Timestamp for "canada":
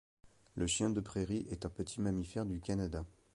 2.59-3.05